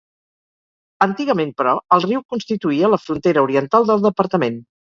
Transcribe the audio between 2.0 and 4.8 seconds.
riu constituïa la frontera oriental del departament.